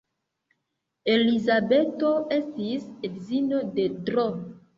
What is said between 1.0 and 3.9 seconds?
Elizabeto estis edzino de